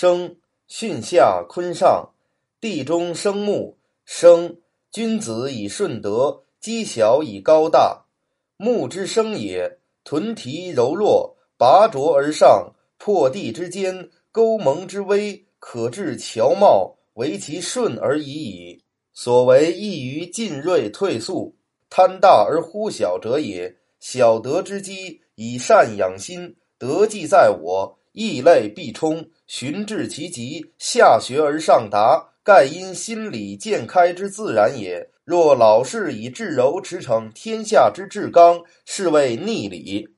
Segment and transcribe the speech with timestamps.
[0.00, 0.36] 生，
[0.68, 2.10] 巽下坤上，
[2.60, 3.78] 地中生木。
[4.04, 4.58] 生，
[4.92, 8.04] 君子以顺德，积小以高大。
[8.56, 18.84] 木之生也，屯蹄柔弱，拔擢而上，破地之坚，沟蒙之危，可治乔茂，为其顺而已矣。
[19.12, 21.56] 所为易于进锐退速，
[21.90, 23.76] 贪大而忽小者也。
[23.98, 35.10] 小德之基，以善养心，德既在我，异类必冲，循至其极，下学而上达，盖因心理渐开之自然也。
[35.24, 40.08] 若老是以至柔驰骋天下之至刚，是谓逆理。